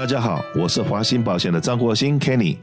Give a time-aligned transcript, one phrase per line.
[0.00, 2.56] 大家好，我是华兴保险的张国兴 Kenny，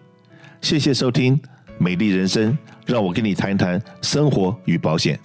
[0.59, 1.39] 谢谢收听
[1.77, 2.57] 美丽人生，
[2.87, 5.19] 让我跟你谈谈生活与保险。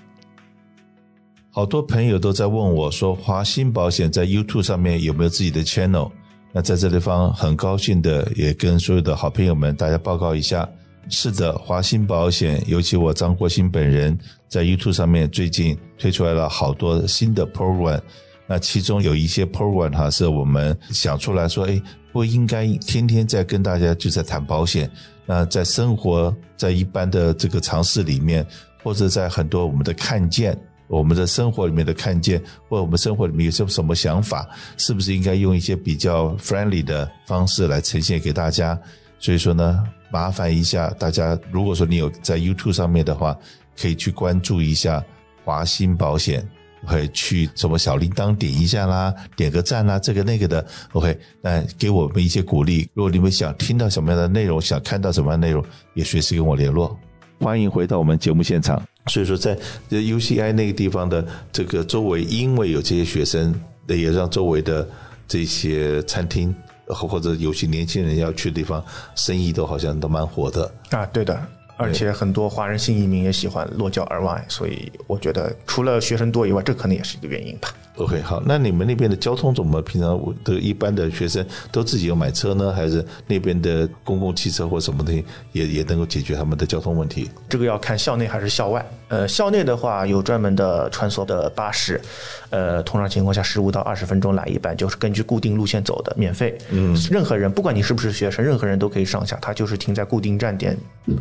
[1.50, 6.10] 好多朋友都在问我说，华兴保险在 YouTube 上面有没有自己的 channel？
[6.52, 10.68] 那在这地方很高兴的也跟所有的好朋友们大家报告一下，
[11.08, 14.18] 是的，华兴保险，尤其我张国兴本人
[14.48, 18.02] 在 YouTube 上面最近推出来了好多新的 program。
[18.46, 21.80] 那其中有一些 program 哈，是我们想出来说，哎，
[22.12, 24.90] 不应该天天在跟大家就在谈保险。
[25.24, 28.46] 那在生活，在一般的这个常识里面，
[28.82, 30.56] 或者在很多我们的看见，
[30.88, 38.78] 我们的生活里面的看见，或者我们生活里面有些什么想法，是不是应该用一些比较 friendly 的方式来呈现给大家？
[39.18, 43.38] 所以说呢，麻烦一下大家，如果说你有在 YouTube 上面的话，
[43.80, 45.02] 可以去关注一下
[45.44, 46.46] 华鑫保险。
[46.86, 50.64] 会去什么小铃铛点一下啦，点个赞啦，这个那个的。
[50.92, 52.88] OK，那给我们一些鼓励。
[52.94, 56.98] 如果你们想听到什么样的内容，想看到什么样的内容，也随时跟我联络。
[57.40, 58.80] 欢迎回到我们节目现场。
[59.06, 59.58] 所以说，在
[59.90, 63.52] UCI 那个地方的这个周围，因为有这些学生，
[63.88, 64.88] 也让周围的
[65.26, 66.54] 这些餐厅
[66.86, 68.84] 或者有些年轻人要去的地方，
[69.16, 71.04] 生意都好像都蛮火的啊。
[71.06, 71.36] 对的。
[71.76, 77.68] 而且很多华人新移民也喜欢落脚而外，所以我觉得除了学生多以外，这可能也是一个原因吧。
[77.96, 79.82] OK，好，那你们那边的交通怎么？
[79.82, 87.28] 平常的一般的学生都自己有买车呢，还是那边的公共汽车或什么东西也也能够解决他们的交通问题？
[87.48, 88.84] 这个要看校内还是校外。
[89.08, 92.00] 呃，校内的话有专门的穿梭的巴士，
[92.48, 96.56] 呃，通常情况下十五到二十分钟来一班，就是根据固定路线走的，免费。
[96.70, 100.74] 嗯，任何人不管你是不是学生，任何人都可以上下，他就是停在固定站点，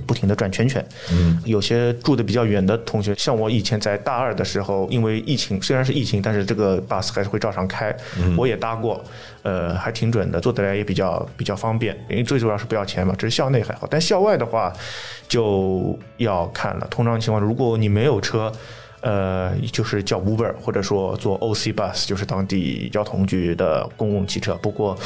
[0.08, 0.86] 不停的转圈圈。
[1.12, 7.96] 嗯，有些住的比较远的同学，像我以前在大二的时候，因为疫情虽然是疫情，但是这个巴士还是会照常开，
[8.38, 9.04] 我也搭过，
[9.44, 14.72] 呃，还挺准的，坐得来也比较比较方便，因为最主要是不要钱嘛，只是校内还好，但校外的话
[15.28, 16.88] 就要看了。
[16.90, 18.52] 通常情况，如果你没有车，
[19.02, 24.54] 呃，就是叫 Uber 或者说坐 OC Bus，就是当地交通局的公共汽车。
[24.56, 24.98] 不过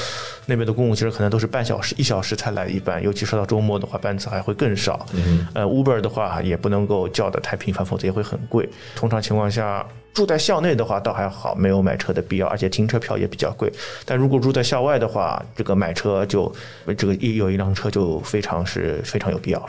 [0.45, 5.05] 那边的公共汽车可能都是半小时、一小时才来一班，尤其是到周末的话，班次还会更少。
[5.13, 8.69] 嗯，呃，Uber 的话也不能够叫的太频繁，否则也会很贵。
[8.95, 13.71] 通常情况下，住在校内的话倒还好，没有买车的必要，而且停车票也比较贵。
[14.05, 16.53] 但如果住在校外的话，这个买车就
[16.97, 19.67] 这个一有一辆车就非常是非常有必要了。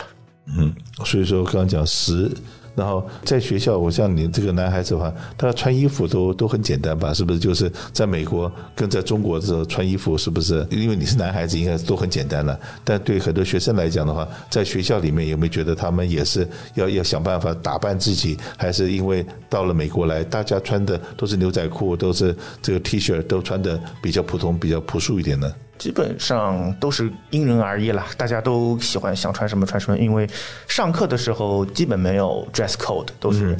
[0.58, 2.28] 嗯，所以说刚刚讲十。
[2.76, 7.12] 然后在学校，我像你这个男孩子的话，他穿衣服都都很简单吧？
[7.12, 7.38] 是不是？
[7.38, 10.64] 就是在美国跟在中国的时候穿衣服，是不是？
[10.70, 12.58] 因为你是男孩子，应该都很简单了。
[12.84, 18.36] 但对很多学生来讲的话，在学校里面有没有觉得他们也是要要想办法打扮自己？
[18.58, 25.50] 还是因为到了美国来，大家穿的都是牛仔裤，都是这个 T 恤，都穿的比较普通、比较朴素一点呢？
[25.78, 29.98] 基本上都是因人而异了，大家都喜欢想穿什么穿什么。
[29.98, 30.28] 因为
[30.68, 33.56] 上课的时候基本没有 dress code，都是，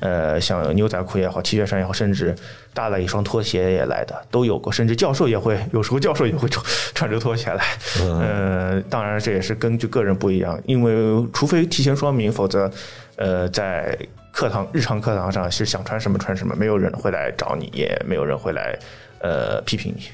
[0.00, 2.34] 呃，像牛仔裤也好，T 恤衫也好，甚至
[2.74, 6.64] 搭了一双拖鞋也来的都有过，甚至教授也会，有时候教授也会穿
[6.94, 7.64] 穿着拖鞋来。
[8.00, 10.92] 呃，当然这也是根据个人不一样，因为
[11.32, 12.70] 除非提前说明，否则，
[13.16, 13.96] 呃，在
[14.32, 18.78] 课堂日常课堂上是想穿什么穿什么，没有人会来找你，也没有人会来。
[19.22, 20.04] 呃，批评你。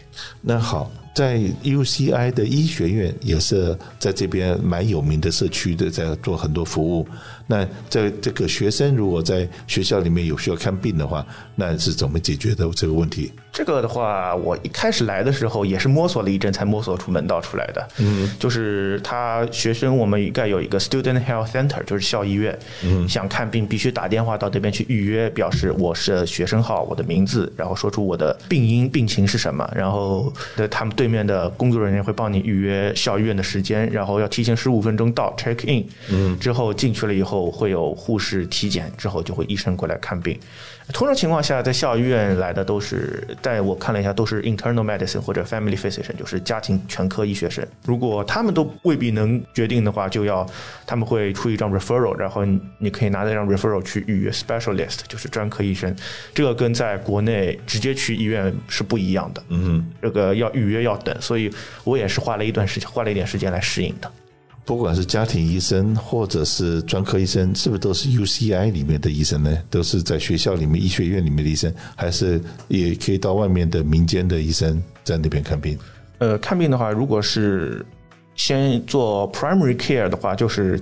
[0.40, 7.08] 那好，在 UCI 的医学院也是在这边蛮有名的社区的，在做很多服务。
[7.46, 11.24] 那在这个学生如果在学校里面有需要看病的话，
[11.54, 13.32] 那是怎么解决的这个问题？
[13.52, 17.88] 这个的话，我一开始来的时候也是摸索了一阵，才摸索出门道出来的。
[17.98, 22.58] 嗯，就是他学生，我们应该有一个 Student Health Center，就是校医院。
[22.84, 35.86] 嗯，想看病必须打电话到那边去预约，表示我是学生号，我的名字，然后说出我的病因、病情是什么，然后的他们对面的工作人员会帮你预约校医院的时间，然后要提前十五分钟到 check in。
[36.10, 37.35] 嗯，之后进去了以后。
[37.50, 40.38] 会有护士体检之后，就会医生过来看病。
[40.92, 47.66] 通常情况下，在校医院来的都是，在我看了一下，都是 internal medicine 或者 family physician，就是家庭全科医学生。
[47.84, 50.48] 如果他们都未必能决定的话，就要
[50.86, 52.44] 他们会出一张 referral，然后
[52.78, 55.94] 你可以拿这张 referral 去预约 specialist，就是专科医生。
[56.32, 59.42] 这个跟在国内直接去医院是不一样的。
[59.48, 64.08] 嗯，这个要预约要等，所以我也是花了一段时间，花了一点时间来适应的。
[64.66, 69.56] 不管是家庭医生或者是专科医生，是不是都是 UCI 里面的医生呢？
[69.70, 75.78] 都是在学校里面医学院里面的医生，还是也可以到外面的民间的医生在那边看病？
[76.18, 77.86] 呃，看病的话，如果是
[78.34, 80.80] 先做 primary care 的话，就是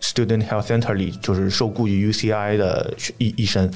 [0.00, 3.68] Student Health Center 里就是受雇于 UCI 的医医生，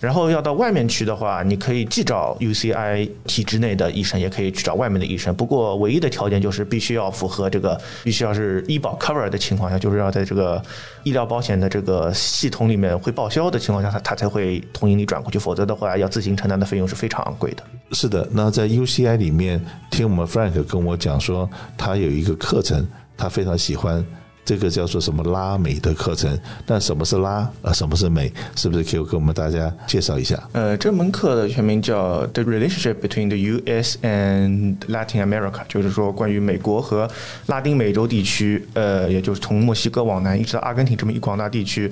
[0.00, 5.34] 然后要到外面去的话，你可以既找 UCI 体制内的医生，也可以去找外面的医生。
[5.34, 10.62] 不过唯一的条件就是必须要符合这个，必须要是医保 cover 的情况下，就是要在这个
[11.02, 17.62] 医疗保险的这个系统里面会报销的情况下，他他才会同意你转过去，否则的话要自行承担的费用是非常昂贵的。
[17.92, 22.86] 是的，那在 UCI 里面，听我们 Frank 跟我讲说，他有一个课程，
[23.16, 24.04] 他非常喜欢。
[24.44, 26.38] 这个叫做什么拉美的课程？
[26.66, 27.50] 那什么是拉？
[27.62, 28.32] 呃，什么是美？
[28.56, 30.40] 是不是可以给我们大家介绍一下？
[30.52, 33.96] 呃，这门课的全名叫 The Relationship Between the U.S.
[34.02, 37.10] and Latin America，就是说关于美国和
[37.46, 41.90] 拉丁美洲地区，呃，也就是从墨西哥往南一直到阿根廷这么一广大地区。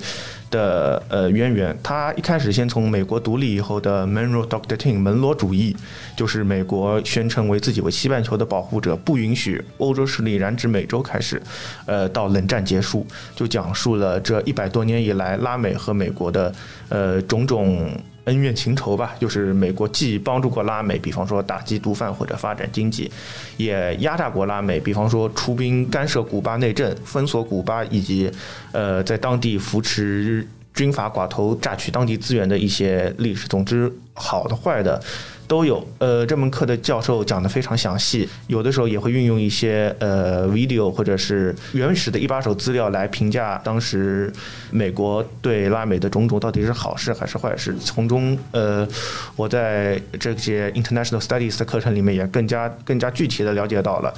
[0.53, 5.75] 的呃渊源，他一开始先从美国独立以后的 Monroe Doctrine 门罗主义，
[6.15, 11.41] 就是美国宣称为自己为西半球的保护者，不允许欧洲势力染指美洲开始，
[11.87, 13.05] 呃，到冷战结束，
[13.35, 16.53] 就讲述了这一百多年以来拉美和美国的
[16.89, 17.89] 呃种种。
[18.25, 23.11] 恩怨情仇吧，就是美国既帮助过拉美，比方说打击毒贩或者发展经济，
[23.57, 28.31] 也压榨过拉美，比方说出兵干涉古巴内政、封锁古巴，以及
[28.71, 33.45] 呃在当地扶持军阀寡头、榨取当地资源的一些历史。
[33.49, 35.01] 总之，好的坏的。
[35.45, 44.31] 都有，呃，这门课的教授讲得非常详细，有的时候也会运用一些呃 video 或者是原始的一把手资料来评价当时
[44.71, 47.75] 美国对拉美的种种到底是好事还是坏事。
[47.77, 48.87] 从中，呃，
[49.35, 54.11] 我在这些 international studies 的课程里面也更加更加具体的了解到了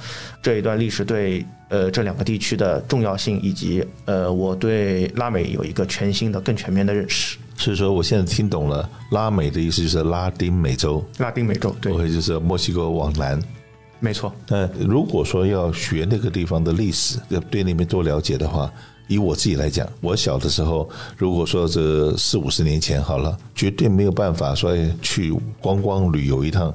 [0.43, 7.37] 这一段历史对呃这两个地区的重要性，以及呃我对拉美有一个全新的更全面的认识。
[7.57, 11.03] 所以说，我现在听懂了，拉美的意思就是拉丁美洲。
[11.19, 13.41] 拉丁美洲，对，就是墨西哥往南。
[13.99, 14.31] 没错。
[14.47, 18.71] 那如果说要学那个地方的历史，要对那边多了解的话，
[19.07, 20.87] 以我自己来讲，我小的时候，
[21.17, 25.31] 如果说这四五十年前好了，绝对没有办法说去
[25.61, 26.73] 观光旅游一趟。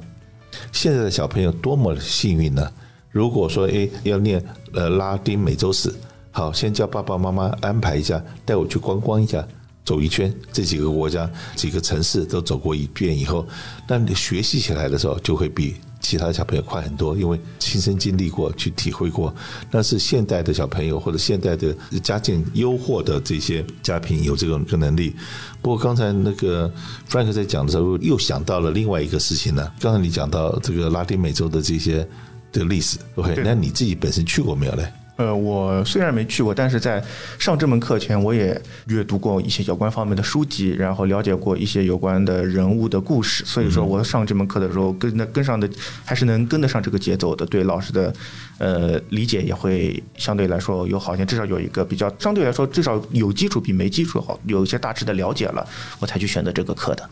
[0.73, 2.69] 现在的小朋友多么幸运呢？
[3.11, 4.43] 如果说诶要念
[4.73, 5.94] 呃拉丁美洲史，
[6.31, 9.47] 好，先叫爸爸妈妈安排一下，带我去观光一下。
[9.85, 13.47] 走一圈，这几个国家、几个城市都走过一遍以后，
[13.88, 19.35] 那你学习起来的时候就会比其他小朋友快很多，因为亲身经历过、去体会过。
[19.71, 25.15] 那是现代的小朋友或者现代的家境优渥的这些家庭有这种个能力。
[25.61, 26.73] 不过刚才那个
[27.09, 29.71] Frank 在讲的时候，又想到了另外一个事情呢。
[29.81, 32.06] 刚才你讲到这个拉丁美洲的这些
[32.53, 33.43] 的历史，OK？
[33.44, 34.91] 那你自己本身去过没有嘞？
[35.20, 37.05] 呃，我虽然没去过，但是在
[37.38, 43.44] 上这门课前，我也阅读过一些有关方面的书籍，然后了解过一些有关的人物的故事。
[43.44, 45.69] 所以说，我上这门课的时候，跟那跟上的
[46.06, 47.44] 还是能跟得上这个节奏的。
[47.44, 48.11] 对老师的
[48.56, 55.69] 呃理解也会相对来说有好些，至少有一个比较相对来说至少有基础比没基础好，有一些大致的了解了，
[55.99, 57.06] 我才去选择这个课的。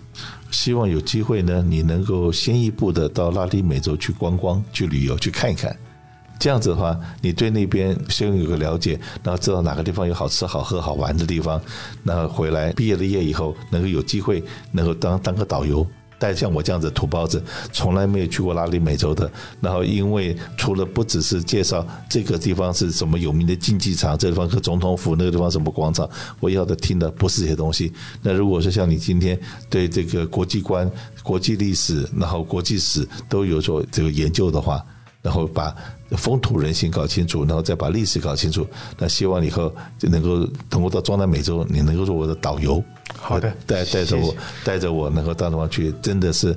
[0.50, 5.76] 希望有机会呢，你能够先一步的到拉丁美洲去观光、去旅游、去看一看。
[6.38, 11.60] 这样子的话，你对那边先有个了解，然后知道哪个地方有好吃、好喝、好玩的地方，
[12.02, 14.42] 那回来毕业了业以后，能够有机会
[14.72, 15.86] 能够当当个导游，
[16.18, 17.42] 带像我这样子土包子，
[17.72, 19.30] 从来没有去过拉丁美洲的，
[19.60, 26.08] 然后因为除了不只是介绍这个地方是什么有名的竞技场，这地方是总统府，那个地方什么广场，
[26.40, 27.92] 我要的听的不是这些东西。
[28.22, 29.38] 那如果说像你今天
[29.68, 30.90] 对这个国际观、
[31.22, 34.84] 国际历史，然后国际史都有所这个研究的话，
[35.22, 35.74] 然后把
[36.16, 38.66] 风土人情搞清楚，然后再把历史搞清楚。
[38.96, 42.82] 那希望以后就能够通过到中南美洲，你能够做我的导游。
[43.20, 44.34] 好的，带带着我，
[44.64, 46.56] 带着我能够到那方去，真的是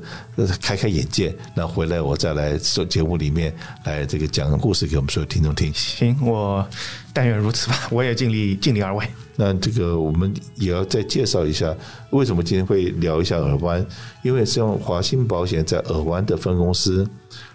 [0.61, 1.35] 开开眼界。
[1.55, 3.53] 那回来我再来做节目里面
[3.83, 5.73] 来这个讲故事给我们所有听众听。
[5.73, 6.65] 行，我
[7.13, 9.05] 但愿如此吧，我也尽力尽力而为。
[9.35, 11.75] 那这个我们也要再介绍一下，
[12.11, 13.83] 为什么今天会聊一下尔湾？
[14.21, 17.07] 因为像华兴保险在尔湾的分公司。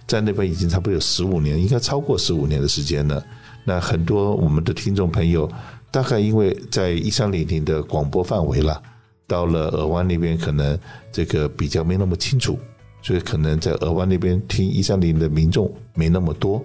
[0.06, 3.24] 在那边已经差不多有十五年，应该超过十五年的时间了。
[3.64, 5.48] 那很多我们的听众朋友，
[5.92, 8.82] 大概因为在一三零零的广播范围了，
[9.28, 10.76] 到了尔湾那边可能
[11.12, 12.58] 这个比较没那么清楚，
[13.02, 16.60] 所以可能在尔湾那边听一三零零的民众没那么多。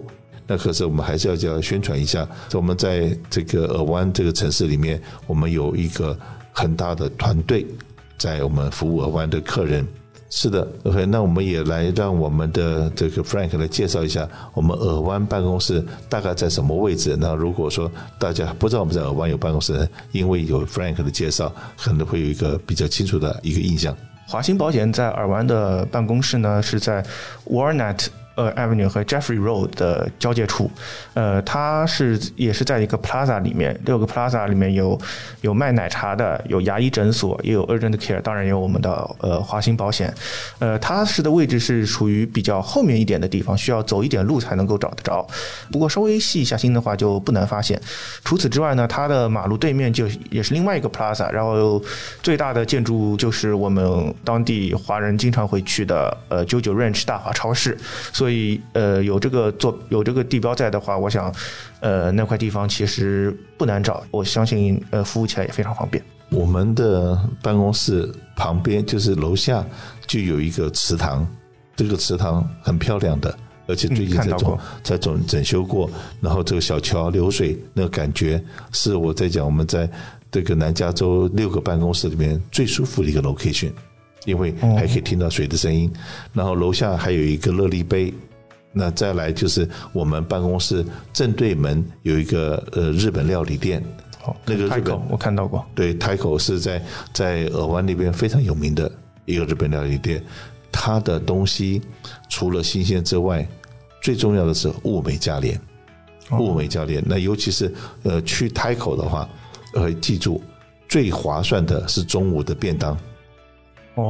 [0.48, 6.18] 那可是我们还是要叫宣传一下，我们在这个尔湾这个城市里面，我们有一个
[6.52, 7.66] 很大的团队
[8.18, 9.88] 在我们服务尔湾的客人。
[10.34, 17.18] 是的，OK，那我们也来让我们的这个 Frank 来介绍一下我们尔湾办公室大概在什么位置。
[17.20, 23.94] 那如果说大家不知道我们在尔湾有办公室，因为有 Frank 的介绍，可能会有一个比较清楚的一个印象。
[24.26, 27.06] 华兴保险在尔湾的办公室呢，是在
[27.50, 30.72] Warnet 呃 Avenue 和 Jeffrey Road 的交界处，
[31.14, 35.00] 呃，它是也是在一个 Plaza 里面，六个 Plaza 里面有
[35.42, 40.14] 有卖奶茶的，有牙医诊所，也有 Urgent Care，当然也有我们的呃华兴保险，
[40.60, 45.28] 呃，它是的位置是属于比较后面一点的地方，需要走一点路才能够找得着。
[45.70, 47.80] 不过稍微细一下心的话就不难发现。
[48.24, 51.84] 除此之外呢，它的马路对面就也是另外一个 Plaza，然后
[52.24, 57.78] 最大的建筑就是我们当地华人经常会去的呃 JoJo Ranch 大华超市。
[58.14, 58.31] 所以，
[58.74, 61.34] 呃，有这个做有这个地标在的话，我想，
[61.80, 64.04] 呃，那块地方其实不难找。
[64.12, 66.04] 我相信，呃，服务起来也非常方便。
[66.30, 69.66] 我们的办公室旁边就是楼下
[70.08, 71.28] 就有一个祠堂，
[71.76, 75.90] 这个祠堂很漂亮的，而且最近在整在整整修过。
[76.22, 79.90] 然后这个小桥流水，那个感觉是我在讲我们在
[80.32, 83.72] 这个南加州六个办公室里面最舒服的一个 location。
[84.26, 85.92] 因为还可以听到水的声音，
[86.34, 88.14] 然后楼下还有一个热力杯，
[88.72, 93.84] 那再来就是我们办公室正对门有一个呃日本料理店，
[94.24, 98.92] 哦，那个日本我看到过，对，Taiko 是在在尔湾那边非常有名的
[99.26, 100.24] 一个日本料理店，
[100.72, 101.82] 它的东西
[102.30, 103.48] 除了新鲜之外，
[104.04, 105.60] 最重要的是物美价廉，
[106.40, 107.04] 物美价廉。
[107.06, 107.74] 那尤其是
[108.04, 109.28] 呃去 Taiko 的话，
[109.74, 110.42] 呃，记住
[110.88, 112.96] 最划算的是中午的便当。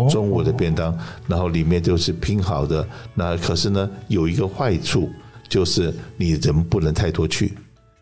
[0.09, 2.87] 中午的便当，然后里面就是拼好的。
[3.13, 5.09] 那可是呢，有一个坏处，
[5.47, 7.53] 就是你人不能太多去，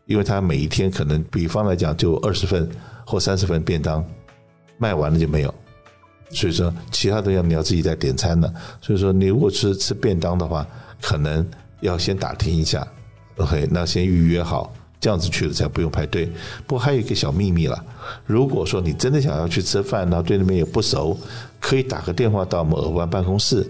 [0.05, 2.69] 因为他每一天可能，比方来讲，就二十份
[3.05, 4.03] 或三十份便当，
[4.77, 5.53] 卖完了就没有。
[6.31, 8.53] 所以说，其他的要你要自己再点餐了。
[8.81, 10.67] 所以说，你如果吃吃便当的话，
[11.01, 11.47] 可能
[11.81, 12.87] 要先打听一下
[13.37, 14.71] ，OK，那先预约好。
[14.99, 16.25] 这样子去了才不用排队。
[16.67, 17.83] 不过还有一个小秘密了，
[18.25, 21.17] 如果说你真的想要去吃饭，然后对那边也不熟，
[21.59, 23.65] 可以打个电话到我们尔湾办公室，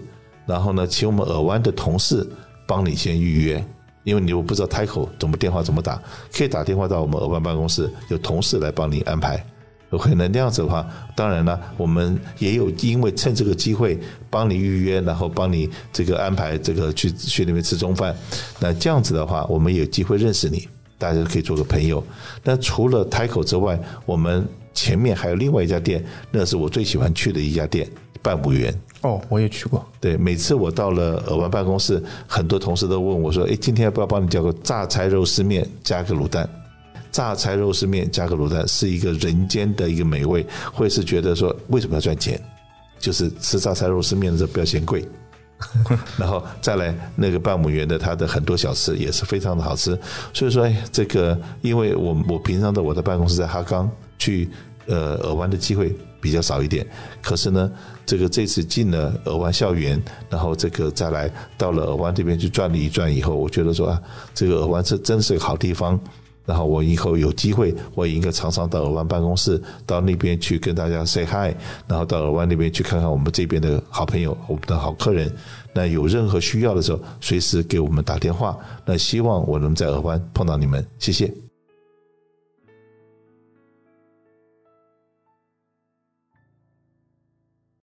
[0.46, 2.28] 然后呢，请我们尔湾的同事
[2.66, 3.64] 帮你先预约，
[4.04, 9.44] 因为你又不知道 Taiko 怎么电话怎么打，可以打电话到我们尔湾办公室，有同事来帮你安排。
[9.90, 13.98] OK，那那样子的话，当然了，我们也有因为趁这个机会
[14.30, 18.16] 帮你预约，然后帮你这个安排这个去去那边吃中饭。
[18.60, 20.68] 那这样子的话，我们有机会认识你。
[21.00, 22.04] 大家可以做个朋友。
[22.44, 27.88] 那除了 Taiko 之外，我们前面还有另外一家店，那是我最喜欢去的一家店——
[28.20, 28.72] 半亩园。
[29.00, 29.84] 哦，我也去过。
[29.98, 36.48] 对，每次我到了尔湾办公室，很多同事都问我说：“哎，今天要不要帮你叫个榨菜肉丝面加个卤蛋？”
[37.10, 42.40] 榨菜肉丝面加个卤蛋是一个人间的一个美味，会是觉得说为什么要赚钱？
[42.98, 45.02] 就是吃榨菜肉丝面的时候不要嫌贵。
[46.16, 49.98] 然后再来那个半亩园的，它的很多小吃也是非常的好吃。
[50.32, 53.88] 所以说，这个因为我我平常的我的办公室在哈冈，
[54.18, 54.48] 去
[54.86, 56.86] 呃尔湾的机会比较少一点。
[57.22, 57.70] 可是呢，
[58.06, 64.02] 这个这次进了尔湾校园，然后这个再来到了尔湾这边去转了一转以后，我觉得说啊，
[64.34, 66.00] 这个尔湾是真是个好地方。
[66.50, 71.54] 然后我以后有机会，我也应该常常到尔湾办公室，到那边去跟大家 say hi，
[71.86, 75.32] 然后到尔湾那边去看看我们这边的好朋友，我们的好客人。
[75.72, 78.58] 那有任何需要的时候，随时给我们打电话。
[78.84, 81.32] 那希望我能在尔湾碰到你们，谢谢。